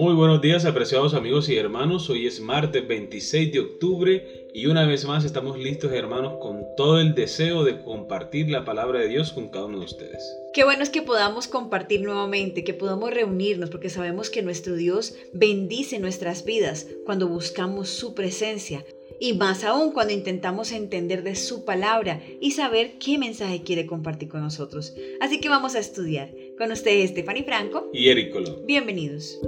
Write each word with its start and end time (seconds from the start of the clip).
Muy 0.00 0.14
buenos 0.14 0.40
días 0.40 0.64
apreciados 0.64 1.12
amigos 1.12 1.50
y 1.50 1.58
hermanos, 1.58 2.08
hoy 2.08 2.26
es 2.26 2.40
martes 2.40 2.88
26 2.88 3.52
de 3.52 3.60
octubre 3.60 4.48
y 4.54 4.64
una 4.64 4.86
vez 4.86 5.04
más 5.04 5.26
estamos 5.26 5.58
listos 5.58 5.92
hermanos 5.92 6.38
con 6.40 6.64
todo 6.74 6.98
el 7.00 7.14
deseo 7.14 7.64
de 7.64 7.82
compartir 7.82 8.48
la 8.48 8.64
palabra 8.64 9.00
de 9.00 9.08
Dios 9.08 9.30
con 9.30 9.50
cada 9.50 9.66
uno 9.66 9.80
de 9.80 9.84
ustedes. 9.84 10.24
Qué 10.54 10.64
bueno 10.64 10.82
es 10.82 10.88
que 10.88 11.02
podamos 11.02 11.48
compartir 11.48 12.00
nuevamente, 12.00 12.64
que 12.64 12.72
podamos 12.72 13.12
reunirnos 13.12 13.68
porque 13.68 13.90
sabemos 13.90 14.30
que 14.30 14.40
nuestro 14.40 14.74
Dios 14.74 15.16
bendice 15.34 15.98
nuestras 15.98 16.46
vidas 16.46 16.86
cuando 17.04 17.28
buscamos 17.28 17.90
su 17.90 18.14
presencia 18.14 18.82
y 19.20 19.34
más 19.34 19.64
aún 19.64 19.92
cuando 19.92 20.14
intentamos 20.14 20.72
entender 20.72 21.22
de 21.22 21.36
su 21.36 21.66
palabra 21.66 22.22
y 22.40 22.52
saber 22.52 22.92
qué 22.98 23.18
mensaje 23.18 23.64
quiere 23.64 23.84
compartir 23.84 24.30
con 24.30 24.40
nosotros. 24.40 24.94
Así 25.20 25.40
que 25.40 25.50
vamos 25.50 25.74
a 25.74 25.78
estudiar. 25.78 26.30
Con 26.56 26.72
ustedes 26.72 27.10
Stephanie 27.10 27.44
Franco 27.44 27.90
y 27.92 28.08
Eric 28.08 28.32
Colón. 28.32 28.64
Bienvenidos. 28.66 29.38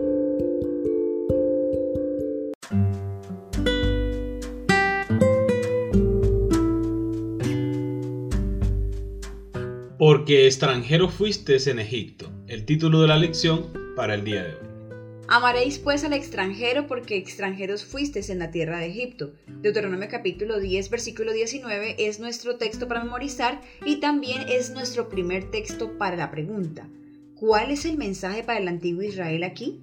Porque 10.05 10.49
extranjero 10.49 11.09
fuiste 11.09 11.57
en 11.71 11.79
Egipto. 11.79 12.29
El 12.49 12.65
título 12.65 13.03
de 13.03 13.07
la 13.07 13.17
lección 13.17 13.73
para 13.95 14.17
el 14.17 14.25
día 14.25 14.43
de 14.43 14.55
hoy. 14.55 14.67
Amaréis 15.29 15.79
pues 15.79 16.03
al 16.03 16.13
extranjero 16.13 16.89
porque 16.89 17.17
extranjeros 17.17 17.85
fuisteis 17.85 18.29
en 18.29 18.41
la 18.41 18.51
tierra 18.51 18.81
de 18.81 18.87
Egipto. 18.87 19.33
Deuteronomio 19.47 20.09
capítulo 20.11 20.59
10 20.59 20.91
versículo 20.91 21.33
19 21.33 21.95
es 22.01 22.19
nuestro 22.19 22.57
texto 22.57 22.89
para 22.89 23.05
memorizar 23.05 23.61
y 23.87 24.01
también 24.01 24.43
es 24.49 24.71
nuestro 24.71 25.09
primer 25.09 25.53
texto 25.53 25.97
para 25.99 26.17
la 26.17 26.33
pregunta. 26.33 26.89
¿Cuál 27.37 27.71
es 27.71 27.85
el 27.85 27.97
mensaje 27.97 28.43
para 28.43 28.59
el 28.59 28.67
antiguo 28.67 29.05
Israel 29.05 29.45
aquí? 29.45 29.83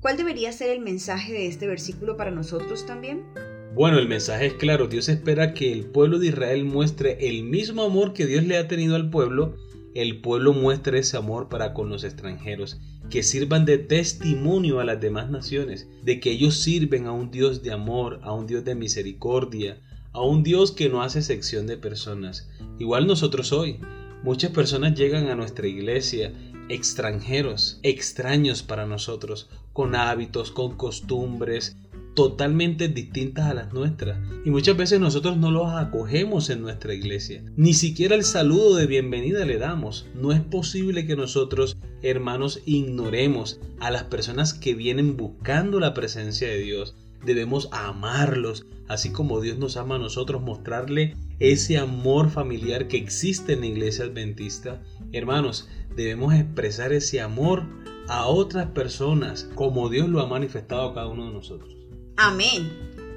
¿Cuál 0.00 0.16
debería 0.16 0.52
ser 0.52 0.70
el 0.70 0.80
mensaje 0.80 1.34
de 1.34 1.48
este 1.48 1.66
versículo 1.66 2.16
para 2.16 2.30
nosotros 2.30 2.86
también? 2.86 3.24
Bueno, 3.72 3.98
el 3.98 4.08
mensaje 4.08 4.46
es 4.46 4.54
claro, 4.54 4.88
Dios 4.88 5.08
espera 5.08 5.54
que 5.54 5.72
el 5.72 5.84
pueblo 5.84 6.18
de 6.18 6.26
Israel 6.26 6.64
muestre 6.64 7.28
el 7.28 7.44
mismo 7.44 7.84
amor 7.84 8.12
que 8.12 8.26
Dios 8.26 8.42
le 8.42 8.58
ha 8.58 8.66
tenido 8.66 8.96
al 8.96 9.10
pueblo, 9.10 9.54
el 9.94 10.20
pueblo 10.20 10.52
muestre 10.52 10.98
ese 10.98 11.16
amor 11.16 11.48
para 11.48 11.72
con 11.72 11.88
los 11.88 12.02
extranjeros, 12.02 12.80
que 13.10 13.22
sirvan 13.22 13.64
de 13.64 13.78
testimonio 13.78 14.80
a 14.80 14.84
las 14.84 15.00
demás 15.00 15.30
naciones, 15.30 15.88
de 16.02 16.18
que 16.18 16.32
ellos 16.32 16.56
sirven 16.56 17.06
a 17.06 17.12
un 17.12 17.30
Dios 17.30 17.62
de 17.62 17.70
amor, 17.70 18.18
a 18.24 18.32
un 18.32 18.48
Dios 18.48 18.64
de 18.64 18.74
misericordia, 18.74 19.80
a 20.12 20.20
un 20.20 20.42
Dios 20.42 20.72
que 20.72 20.88
no 20.88 21.02
hace 21.02 21.22
sección 21.22 21.68
de 21.68 21.76
personas. 21.76 22.50
Igual 22.80 23.06
nosotros 23.06 23.52
hoy, 23.52 23.78
muchas 24.24 24.50
personas 24.50 24.98
llegan 24.98 25.28
a 25.28 25.36
nuestra 25.36 25.68
iglesia 25.68 26.32
extranjeros, 26.68 27.78
extraños 27.84 28.64
para 28.64 28.86
nosotros, 28.86 29.48
con 29.72 29.94
hábitos, 29.94 30.50
con 30.50 30.76
costumbres, 30.76 31.76
totalmente 32.14 32.88
distintas 32.88 33.46
a 33.46 33.54
las 33.54 33.72
nuestras. 33.72 34.18
Y 34.44 34.50
muchas 34.50 34.76
veces 34.76 35.00
nosotros 35.00 35.36
no 35.36 35.50
los 35.50 35.70
acogemos 35.70 36.50
en 36.50 36.62
nuestra 36.62 36.94
iglesia. 36.94 37.44
Ni 37.56 37.74
siquiera 37.74 38.14
el 38.14 38.24
saludo 38.24 38.76
de 38.76 38.86
bienvenida 38.86 39.44
le 39.44 39.58
damos. 39.58 40.08
No 40.14 40.32
es 40.32 40.40
posible 40.40 41.06
que 41.06 41.16
nosotros, 41.16 41.76
hermanos, 42.02 42.62
ignoremos 42.66 43.60
a 43.80 43.90
las 43.90 44.04
personas 44.04 44.54
que 44.54 44.74
vienen 44.74 45.16
buscando 45.16 45.80
la 45.80 45.94
presencia 45.94 46.48
de 46.48 46.58
Dios. 46.58 46.96
Debemos 47.24 47.68
amarlos, 47.70 48.66
así 48.88 49.12
como 49.12 49.40
Dios 49.40 49.58
nos 49.58 49.76
ama 49.76 49.96
a 49.96 49.98
nosotros, 49.98 50.40
mostrarle 50.40 51.16
ese 51.38 51.78
amor 51.78 52.30
familiar 52.30 52.88
que 52.88 52.96
existe 52.96 53.52
en 53.52 53.60
la 53.60 53.66
iglesia 53.66 54.06
adventista. 54.06 54.82
Hermanos, 55.12 55.68
debemos 55.96 56.34
expresar 56.34 56.92
ese 56.92 57.20
amor 57.20 57.64
a 58.08 58.26
otras 58.26 58.66
personas 58.68 59.48
como 59.54 59.88
Dios 59.88 60.08
lo 60.08 60.20
ha 60.20 60.26
manifestado 60.26 60.88
a 60.88 60.94
cada 60.94 61.08
uno 61.08 61.26
de 61.26 61.32
nosotros. 61.32 61.79
Amén. 62.22 62.70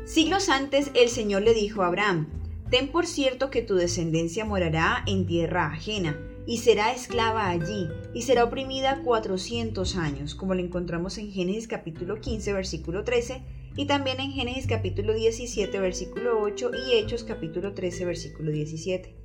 Siglos 0.05 0.47
antes 0.47 0.89
el 0.94 1.09
Señor 1.09 1.41
le 1.41 1.53
dijo 1.53 1.83
a 1.83 1.88
Abraham, 1.88 2.29
Ten 2.69 2.88
por 2.88 3.05
cierto 3.05 3.50
que 3.50 3.61
tu 3.61 3.75
descendencia 3.75 4.45
morará 4.45 5.03
en 5.05 5.25
tierra 5.25 5.66
ajena, 5.66 6.17
y 6.47 6.59
será 6.59 6.94
esclava 6.94 7.50
allí, 7.50 7.89
y 8.13 8.22
será 8.22 8.45
oprimida 8.45 9.01
cuatrocientos 9.03 9.97
años, 9.97 10.35
como 10.35 10.53
lo 10.53 10.61
encontramos 10.61 11.17
en 11.17 11.33
Génesis 11.33 11.67
capítulo 11.67 12.22
15, 12.22 12.53
versículo 12.53 13.03
13, 13.03 13.41
y 13.75 13.88
también 13.88 14.22
en 14.22 14.31
Génesis 14.31 14.67
capítulo 14.67 15.13
17, 15.13 15.77
versículo 15.81 16.39
8, 16.39 16.72
y 16.88 16.94
Hechos 16.94 17.25
capítulo 17.25 17.73
13, 17.73 18.06
versículo 18.06 18.51
17. 18.51 19.17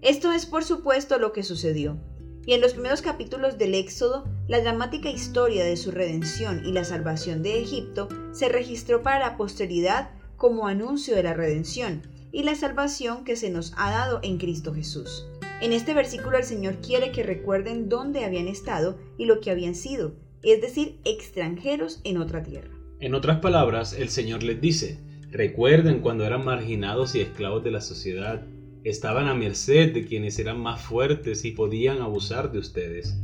Esto 0.00 0.30
es 0.30 0.46
por 0.46 0.62
supuesto 0.62 1.18
lo 1.18 1.32
que 1.32 1.42
sucedió. 1.42 1.98
Y 2.46 2.52
en 2.52 2.60
los 2.60 2.74
primeros 2.74 3.02
capítulos 3.02 3.58
del 3.58 3.74
Éxodo, 3.74 4.28
la 4.52 4.60
dramática 4.60 5.08
historia 5.08 5.64
de 5.64 5.78
su 5.78 5.92
redención 5.92 6.60
y 6.66 6.72
la 6.72 6.84
salvación 6.84 7.42
de 7.42 7.62
Egipto 7.62 8.10
se 8.32 8.50
registró 8.50 9.02
para 9.02 9.18
la 9.18 9.38
posteridad 9.38 10.10
como 10.36 10.66
anuncio 10.66 11.16
de 11.16 11.22
la 11.22 11.32
redención 11.32 12.02
y 12.32 12.42
la 12.42 12.54
salvación 12.54 13.24
que 13.24 13.34
se 13.34 13.48
nos 13.48 13.72
ha 13.78 13.90
dado 13.90 14.20
en 14.22 14.36
Cristo 14.36 14.74
Jesús. 14.74 15.26
En 15.62 15.72
este 15.72 15.94
versículo 15.94 16.36
el 16.36 16.44
Señor 16.44 16.82
quiere 16.86 17.12
que 17.12 17.22
recuerden 17.22 17.88
dónde 17.88 18.26
habían 18.26 18.46
estado 18.46 18.98
y 19.16 19.24
lo 19.24 19.40
que 19.40 19.50
habían 19.50 19.74
sido, 19.74 20.16
es 20.42 20.60
decir, 20.60 20.98
extranjeros 21.06 22.02
en 22.04 22.18
otra 22.18 22.42
tierra. 22.42 22.76
En 23.00 23.14
otras 23.14 23.38
palabras, 23.38 23.94
el 23.94 24.10
Señor 24.10 24.42
les 24.42 24.60
dice, 24.60 24.98
recuerden 25.30 26.00
cuando 26.00 26.26
eran 26.26 26.44
marginados 26.44 27.14
y 27.14 27.22
esclavos 27.22 27.64
de 27.64 27.70
la 27.70 27.80
sociedad, 27.80 28.44
estaban 28.84 29.28
a 29.28 29.34
merced 29.34 29.94
de 29.94 30.04
quienes 30.04 30.38
eran 30.38 30.60
más 30.60 30.82
fuertes 30.82 31.46
y 31.46 31.52
podían 31.52 32.02
abusar 32.02 32.52
de 32.52 32.58
ustedes. 32.58 33.16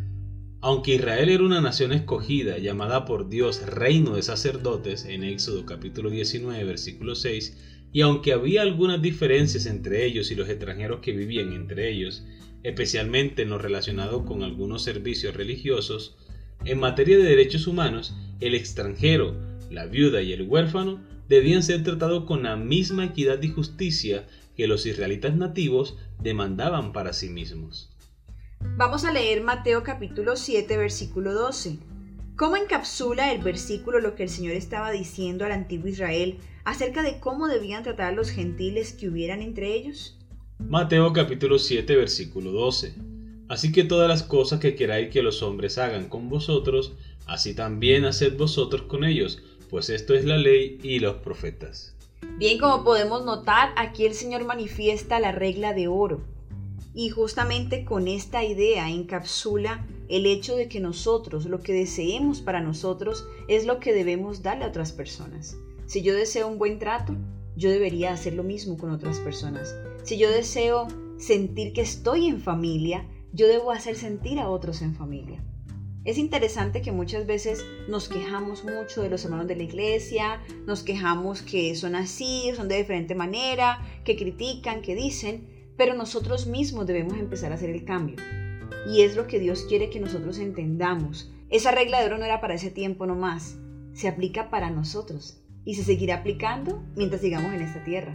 Aunque 0.61 0.97
Israel 0.97 1.29
era 1.29 1.45
una 1.45 1.61
nación 1.61 1.93
escogida, 1.93 2.59
llamada 2.59 3.05
por 3.05 3.29
Dios 3.29 3.65
reino 3.65 4.17
de 4.17 4.23
sacerdotes 4.23 5.05
en 5.05 5.23
Éxodo 5.23 5.65
capítulo 5.65 6.11
19 6.11 6.65
versículo 6.65 7.15
6, 7.15 7.57
y 7.93 8.01
aunque 8.01 8.33
había 8.33 8.63
algunas 8.63 9.01
diferencias 9.01 9.67
entre 9.67 10.05
ellos 10.05 10.33
y 10.33 10.35
los 10.35 10.49
extranjeros 10.49 10.99
que 10.99 11.13
vivían 11.13 11.53
entre 11.53 11.93
ellos, 11.93 12.25
especialmente 12.65 13.43
en 13.43 13.51
lo 13.51 13.59
relacionado 13.59 14.25
con 14.25 14.43
algunos 14.43 14.83
servicios 14.83 15.37
religiosos, 15.37 16.17
en 16.65 16.81
materia 16.81 17.19
de 17.19 17.23
derechos 17.23 17.69
humanos, 17.69 18.17
el 18.41 18.57
extranjero, 18.57 19.37
la 19.71 19.87
viuda 19.87 20.23
y 20.23 20.33
el 20.33 20.43
huérfano 20.43 21.01
debían 21.29 21.63
ser 21.63 21.85
tratados 21.85 22.25
con 22.25 22.43
la 22.43 22.57
misma 22.57 23.05
equidad 23.05 23.41
y 23.43 23.49
justicia 23.49 24.27
que 24.57 24.67
los 24.67 24.87
israelitas 24.87 25.37
nativos 25.37 25.97
demandaban 26.21 26.93
para 26.93 27.13
sí 27.13 27.29
mismos. 27.29 27.93
Vamos 28.79 29.05
a 29.05 29.13
leer 29.13 29.43
Mateo 29.43 29.83
capítulo 29.83 30.37
7 30.37 30.77
versículo 30.77 31.33
12. 31.33 31.79
¿Cómo 32.37 32.57
encapsula 32.57 33.33
el 33.33 33.43
versículo 33.43 33.99
lo 33.99 34.15
que 34.15 34.23
el 34.23 34.29
Señor 34.29 34.53
estaba 34.53 34.93
diciendo 34.93 35.45
al 35.45 35.51
antiguo 35.51 35.89
Israel 35.89 36.39
acerca 36.65 37.03
de 37.03 37.19
cómo 37.19 37.49
debían 37.49 37.83
tratar 37.83 38.13
a 38.13 38.17
los 38.17 38.31
gentiles 38.31 38.93
que 38.93 39.09
hubieran 39.09 39.43
entre 39.43 39.75
ellos? 39.75 40.17
Mateo 40.59 41.13
capítulo 41.13 41.59
7 41.59 41.97
versículo 41.97 42.53
12. 42.53 42.95
Así 43.49 43.73
que 43.73 43.83
todas 43.83 44.09
las 44.09 44.23
cosas 44.23 44.61
que 44.61 44.77
queráis 44.77 45.11
que 45.11 45.23
los 45.23 45.43
hombres 45.43 45.77
hagan 45.79 46.09
con 46.09 46.29
vosotros, 46.29 46.95
así 47.27 47.55
también 47.55 48.05
haced 48.05 48.37
vosotros 48.37 48.83
con 48.83 49.05
ellos, 49.05 49.43
pues 49.71 49.91
esto 49.91 50.15
es 50.15 50.25
la 50.25 50.37
ley 50.37 50.79
y 50.83 51.01
los 51.01 51.17
profetas. 51.17 51.97
Bien, 52.37 52.59
como 52.59 52.85
podemos 52.85 53.25
notar, 53.25 53.73
aquí 53.77 54.07
el 54.07 54.15
Señor 54.15 54.45
manifiesta 54.45 55.19
la 55.19 55.33
regla 55.33 55.73
de 55.75 55.89
oro. 55.89 56.38
Y 56.95 57.11
justamente 57.11 57.85
con 57.85 58.09
esta 58.09 58.45
idea 58.45 58.91
encapsula 58.91 59.87
el 60.09 60.27
hecho 60.27 60.57
de 60.57 60.69
que 60.69 60.81
nosotros, 60.81 61.47
lo 61.47 61.61
que 61.61 61.73
deseemos 61.73 62.41
para 62.41 62.61
nosotros, 62.61 63.27
es 63.47 63.67
lo 63.67 63.79
que 63.79 63.93
debemos 63.93 64.43
darle 64.43 64.65
a 64.65 64.69
otras 64.69 64.93
personas. 64.93 65.57
Si 65.87 66.03
yo 66.03 66.15
deseo 66.15 66.49
un 66.49 66.59
buen 66.59 66.79
trato, 66.79 67.15
yo 67.57 67.71
debería 67.71 68.13
hacer 68.13 68.35
lo 68.35 68.43
mismo 68.43 68.77
con 68.77 68.91
otras 68.91 69.19
personas. 69.19 69.75
Si 70.03 70.19
yo 70.19 70.31
deseo 70.31 70.89
sentir 71.19 71.73
que 71.73 71.81
estoy 71.83 72.27
en 72.27 72.41
familia, 72.41 73.07
yo 73.33 73.47
debo 73.49 73.71
hacer 73.71 73.97
sentir 73.97 74.39
a 74.39 74.49
otros 74.49 74.81
en 74.83 74.95
familia. 74.95 75.43
Es 76.05 76.17
interesante 76.17 76.81
que 76.81 76.93
muchas 76.93 77.27
veces 77.27 77.67
nos 77.89 78.09
quejamos 78.09 78.65
mucho 78.65 79.03
de 79.03 79.11
los 79.11 79.25
hermanos 79.25 79.47
de 79.47 79.57
la 79.57 79.65
iglesia, 79.65 80.41
nos 80.67 80.83
quejamos 80.83 81.43
que 81.43 81.75
son 81.75 81.95
así, 81.95 82.51
son 82.57 82.69
de 82.69 82.79
diferente 82.79 83.15
manera, 83.15 83.85
que 84.05 84.17
critican, 84.17 84.81
que 84.81 84.95
dicen, 84.95 85.58
pero 85.79 85.95
nosotros 85.95 86.47
mismos 86.47 86.87
debemos 86.87 87.17
empezar 87.17 87.53
a 87.53 87.55
hacer 87.55 87.71
el 87.71 87.87
cambio. 87.87 88.17
Y 88.87 89.03
es 89.03 89.17
lo 89.17 89.27
que 89.27 89.39
Dios 89.39 89.65
quiere 89.69 89.89
que 89.89 90.01
nosotros 90.01 90.39
entendamos. 90.39 91.33
Esa 91.49 91.71
regla 91.71 92.01
de 92.01 92.07
oro 92.07 92.19
no 92.19 92.25
era 92.25 92.41
para 92.43 92.55
ese 92.55 92.71
tiempo 92.71 93.07
nomás, 93.07 93.57
se 93.95 94.09
aplica 94.09 94.51
para 94.51 94.71
nosotros 94.71 95.41
y 95.65 95.77
se 95.77 95.85
seguirá 95.85 96.17
aplicando 96.17 96.83
mientras 96.97 97.23
sigamos 97.23 97.55
en 97.55 97.63
esta 97.63 97.83
tierra. 97.85 98.13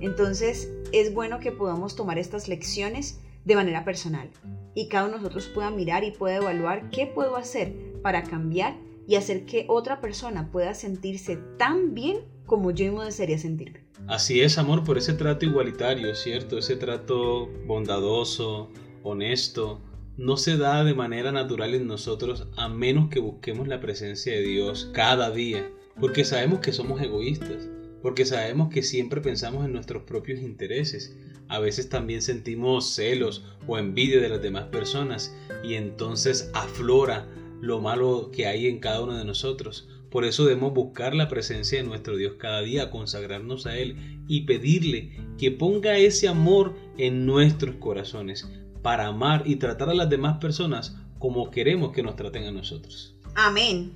Entonces 0.00 0.72
es 0.92 1.12
bueno 1.12 1.40
que 1.40 1.52
podamos 1.52 1.96
tomar 1.96 2.18
estas 2.18 2.48
lecciones 2.48 3.20
de 3.44 3.56
manera 3.56 3.84
personal 3.84 4.30
y 4.74 4.88
cada 4.88 5.06
uno 5.06 5.16
de 5.16 5.22
nosotros 5.22 5.48
pueda 5.48 5.70
mirar 5.70 6.04
y 6.04 6.12
pueda 6.12 6.36
evaluar 6.36 6.90
qué 6.90 7.06
puedo 7.06 7.36
hacer 7.36 7.74
para 8.02 8.22
cambiar 8.22 8.76
y 9.06 9.16
hacer 9.16 9.46
que 9.46 9.66
otra 9.68 10.00
persona 10.00 10.50
pueda 10.50 10.74
sentirse 10.74 11.36
tan 11.58 11.92
bien 11.92 12.18
como 12.46 12.70
yo 12.70 12.86
mismo 12.86 13.02
desearía 13.02 13.38
sentirme. 13.38 13.83
Así 14.06 14.42
es, 14.42 14.58
amor, 14.58 14.84
por 14.84 14.98
ese 14.98 15.14
trato 15.14 15.46
igualitario, 15.46 16.14
¿cierto? 16.14 16.58
Ese 16.58 16.76
trato 16.76 17.46
bondadoso, 17.64 18.70
honesto, 19.02 19.80
no 20.18 20.36
se 20.36 20.58
da 20.58 20.84
de 20.84 20.92
manera 20.92 21.32
natural 21.32 21.74
en 21.74 21.86
nosotros 21.86 22.46
a 22.56 22.68
menos 22.68 23.08
que 23.08 23.18
busquemos 23.18 23.66
la 23.66 23.80
presencia 23.80 24.34
de 24.34 24.42
Dios 24.42 24.90
cada 24.92 25.30
día, 25.30 25.70
porque 25.98 26.26
sabemos 26.26 26.60
que 26.60 26.72
somos 26.72 27.00
egoístas, 27.00 27.70
porque 28.02 28.26
sabemos 28.26 28.68
que 28.68 28.82
siempre 28.82 29.22
pensamos 29.22 29.64
en 29.64 29.72
nuestros 29.72 30.02
propios 30.02 30.40
intereses. 30.40 31.16
A 31.48 31.58
veces 31.58 31.88
también 31.88 32.20
sentimos 32.20 32.94
celos 32.94 33.42
o 33.66 33.78
envidia 33.78 34.20
de 34.20 34.28
las 34.28 34.42
demás 34.42 34.64
personas 34.64 35.34
y 35.62 35.74
entonces 35.74 36.50
aflora 36.52 37.26
lo 37.62 37.80
malo 37.80 38.30
que 38.30 38.46
hay 38.46 38.66
en 38.66 38.80
cada 38.80 39.02
uno 39.02 39.16
de 39.16 39.24
nosotros. 39.24 39.88
Por 40.14 40.24
eso 40.24 40.44
debemos 40.44 40.72
buscar 40.72 41.12
la 41.12 41.26
presencia 41.26 41.76
de 41.76 41.88
nuestro 41.88 42.16
Dios 42.16 42.34
cada 42.38 42.62
día, 42.62 42.88
consagrarnos 42.88 43.66
a 43.66 43.76
Él 43.76 44.22
y 44.28 44.42
pedirle 44.42 45.10
que 45.38 45.50
ponga 45.50 45.98
ese 45.98 46.28
amor 46.28 46.76
en 46.96 47.26
nuestros 47.26 47.74
corazones 47.74 48.48
para 48.80 49.08
amar 49.08 49.42
y 49.44 49.56
tratar 49.56 49.90
a 49.90 49.94
las 49.94 50.08
demás 50.08 50.38
personas 50.38 50.96
como 51.18 51.50
queremos 51.50 51.90
que 51.90 52.04
nos 52.04 52.14
traten 52.14 52.44
a 52.44 52.52
nosotros. 52.52 53.16
Amén. 53.34 53.92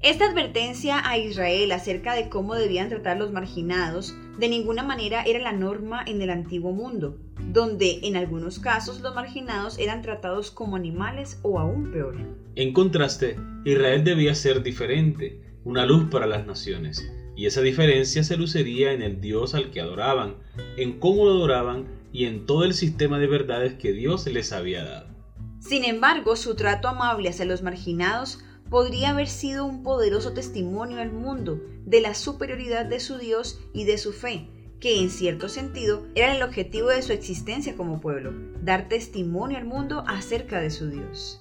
Esta 0.00 0.28
advertencia 0.28 1.08
a 1.08 1.18
Israel 1.18 1.70
acerca 1.70 2.16
de 2.16 2.28
cómo 2.28 2.56
debían 2.56 2.88
tratar 2.88 3.16
los 3.16 3.30
marginados 3.30 4.12
de 4.36 4.48
ninguna 4.48 4.82
manera 4.82 5.22
era 5.22 5.38
la 5.38 5.52
norma 5.52 6.02
en 6.04 6.20
el 6.20 6.30
antiguo 6.30 6.72
mundo, 6.72 7.16
donde 7.54 8.00
en 8.02 8.16
algunos 8.16 8.58
casos 8.58 9.00
los 9.00 9.14
marginados 9.14 9.78
eran 9.78 10.02
tratados 10.02 10.50
como 10.50 10.74
animales 10.74 11.38
o 11.42 11.60
aún 11.60 11.92
peor. 11.92 12.16
En 12.56 12.72
contraste, 12.72 13.38
Israel 13.64 14.02
debía 14.02 14.34
ser 14.34 14.64
diferente, 14.64 15.40
una 15.62 15.86
luz 15.86 16.10
para 16.10 16.26
las 16.26 16.46
naciones, 16.46 17.08
y 17.36 17.46
esa 17.46 17.60
diferencia 17.60 18.24
se 18.24 18.36
lucería 18.36 18.92
en 18.92 19.02
el 19.02 19.20
Dios 19.20 19.54
al 19.54 19.70
que 19.70 19.80
adoraban, 19.80 20.34
en 20.76 20.98
cómo 20.98 21.26
lo 21.26 21.30
adoraban 21.30 21.86
y 22.12 22.24
en 22.24 22.44
todo 22.44 22.64
el 22.64 22.74
sistema 22.74 23.20
de 23.20 23.28
verdades 23.28 23.74
que 23.74 23.92
Dios 23.92 24.26
les 24.26 24.52
había 24.52 24.84
dado. 24.84 25.14
Sin 25.60 25.84
embargo, 25.84 26.34
su 26.34 26.56
trato 26.56 26.88
amable 26.88 27.28
hacia 27.28 27.44
los 27.44 27.62
marginados 27.62 28.40
podría 28.68 29.10
haber 29.10 29.28
sido 29.28 29.64
un 29.64 29.84
poderoso 29.84 30.32
testimonio 30.32 31.00
al 31.00 31.12
mundo 31.12 31.60
de 31.86 32.00
la 32.00 32.14
superioridad 32.14 32.84
de 32.84 32.98
su 32.98 33.16
Dios 33.16 33.60
y 33.72 33.84
de 33.84 33.96
su 33.96 34.12
fe, 34.12 34.48
que 34.80 35.00
en 35.00 35.10
cierto 35.10 35.48
sentido 35.48 36.06
era 36.14 36.34
el 36.34 36.42
objetivo 36.42 36.88
de 36.88 37.02
su 37.02 37.12
existencia 37.12 37.76
como 37.76 38.00
pueblo, 38.00 38.32
dar 38.62 38.88
testimonio 38.88 39.58
al 39.58 39.64
mundo 39.64 40.04
acerca 40.06 40.60
de 40.60 40.70
su 40.70 40.90
Dios. 40.90 41.40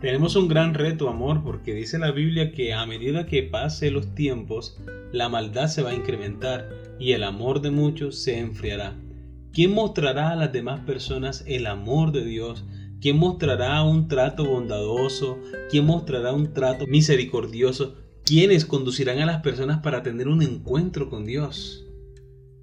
Tenemos 0.00 0.36
un 0.36 0.48
gran 0.48 0.74
reto, 0.74 1.08
amor, 1.08 1.42
porque 1.42 1.72
dice 1.72 1.98
la 1.98 2.10
Biblia 2.10 2.52
que 2.52 2.74
a 2.74 2.84
medida 2.84 3.26
que 3.26 3.42
pase 3.42 3.90
los 3.90 4.14
tiempos, 4.14 4.78
la 5.12 5.28
maldad 5.28 5.68
se 5.68 5.82
va 5.82 5.90
a 5.90 5.94
incrementar 5.94 6.68
y 6.98 7.12
el 7.12 7.24
amor 7.24 7.62
de 7.62 7.70
muchos 7.70 8.22
se 8.22 8.38
enfriará. 8.38 8.96
¿Quién 9.52 9.72
mostrará 9.72 10.30
a 10.30 10.36
las 10.36 10.52
demás 10.52 10.80
personas 10.80 11.44
el 11.46 11.66
amor 11.66 12.12
de 12.12 12.24
Dios? 12.24 12.64
¿Quién 13.00 13.18
mostrará 13.18 13.82
un 13.82 14.08
trato 14.08 14.44
bondadoso? 14.44 15.38
¿Quién 15.70 15.86
mostrará 15.86 16.32
un 16.32 16.52
trato 16.52 16.86
misericordioso? 16.86 17.96
¿Quiénes 18.24 18.64
conducirán 18.64 19.20
a 19.20 19.26
las 19.26 19.42
personas 19.42 19.80
para 19.80 20.02
tener 20.02 20.28
un 20.28 20.42
encuentro 20.42 21.08
con 21.08 21.24
Dios? 21.24 21.83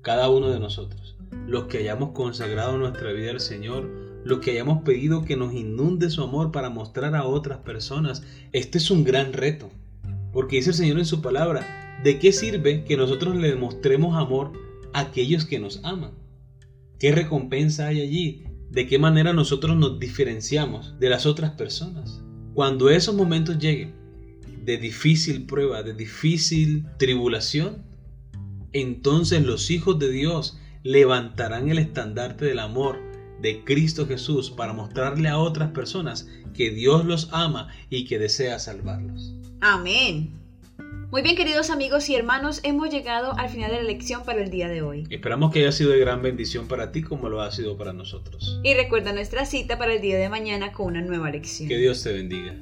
Cada 0.01 0.29
uno 0.29 0.49
de 0.49 0.59
nosotros, 0.59 1.15
los 1.45 1.65
que 1.65 1.77
hayamos 1.77 2.11
consagrado 2.11 2.75
nuestra 2.77 3.11
vida 3.11 3.29
al 3.29 3.39
Señor, 3.39 3.87
lo 4.23 4.39
que 4.39 4.51
hayamos 4.51 4.81
pedido 4.81 5.25
que 5.25 5.37
nos 5.37 5.53
inunde 5.53 6.09
su 6.09 6.23
amor 6.23 6.51
para 6.51 6.71
mostrar 6.71 7.15
a 7.15 7.25
otras 7.25 7.59
personas. 7.59 8.23
Este 8.51 8.79
es 8.79 8.89
un 8.89 9.03
gran 9.03 9.31
reto, 9.31 9.69
porque 10.33 10.55
dice 10.55 10.71
el 10.71 10.75
Señor 10.75 10.97
en 10.97 11.05
su 11.05 11.21
palabra, 11.21 11.99
¿de 12.03 12.17
qué 12.17 12.31
sirve 12.31 12.83
que 12.83 12.97
nosotros 12.97 13.35
le 13.35 13.49
demostremos 13.49 14.17
amor 14.17 14.53
a 14.93 15.01
aquellos 15.01 15.45
que 15.45 15.59
nos 15.59 15.83
aman? 15.83 16.13
¿Qué 16.97 17.11
recompensa 17.11 17.87
hay 17.87 18.01
allí? 18.01 18.43
¿De 18.71 18.87
qué 18.87 18.97
manera 18.97 19.33
nosotros 19.33 19.77
nos 19.77 19.99
diferenciamos 19.99 20.95
de 20.99 21.09
las 21.09 21.27
otras 21.27 21.51
personas? 21.51 22.23
Cuando 22.55 22.89
esos 22.89 23.13
momentos 23.13 23.59
lleguen 23.59 23.93
de 24.63 24.77
difícil 24.77 25.45
prueba, 25.45 25.83
de 25.83 25.93
difícil 25.93 26.85
tribulación, 26.97 27.90
entonces 28.73 29.43
los 29.43 29.71
hijos 29.71 29.99
de 29.99 30.11
Dios 30.11 30.57
levantarán 30.83 31.69
el 31.69 31.79
estandarte 31.79 32.45
del 32.45 32.59
amor 32.59 32.99
de 33.41 33.63
Cristo 33.63 34.07
Jesús 34.07 34.51
para 34.51 34.73
mostrarle 34.73 35.29
a 35.29 35.37
otras 35.37 35.71
personas 35.71 36.27
que 36.53 36.69
Dios 36.69 37.05
los 37.05 37.29
ama 37.31 37.69
y 37.89 38.05
que 38.05 38.19
desea 38.19 38.59
salvarlos. 38.59 39.33
Amén. 39.61 40.41
Muy 41.11 41.23
bien, 41.23 41.35
queridos 41.35 41.69
amigos 41.69 42.09
y 42.09 42.15
hermanos, 42.15 42.61
hemos 42.63 42.89
llegado 42.89 43.37
al 43.37 43.49
final 43.49 43.71
de 43.71 43.77
la 43.77 43.83
lección 43.83 44.23
para 44.23 44.41
el 44.41 44.49
día 44.49 44.69
de 44.69 44.81
hoy. 44.81 45.05
Esperamos 45.09 45.51
que 45.51 45.59
haya 45.59 45.73
sido 45.73 45.91
de 45.91 45.99
gran 45.99 46.21
bendición 46.21 46.69
para 46.69 46.93
ti 46.93 47.01
como 47.01 47.27
lo 47.27 47.41
ha 47.41 47.51
sido 47.51 47.77
para 47.77 47.91
nosotros. 47.91 48.61
Y 48.63 48.73
recuerda 48.75 49.11
nuestra 49.11 49.45
cita 49.45 49.77
para 49.77 49.93
el 49.93 50.01
día 50.01 50.17
de 50.17 50.29
mañana 50.29 50.71
con 50.71 50.87
una 50.87 51.01
nueva 51.01 51.29
lección. 51.29 51.67
Que 51.67 51.77
Dios 51.77 52.01
te 52.01 52.13
bendiga. 52.13 52.55